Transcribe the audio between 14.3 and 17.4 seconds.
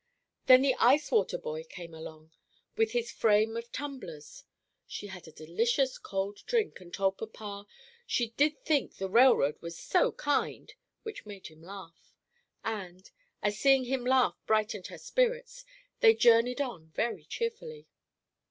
brightened her spirits, they journeyed on very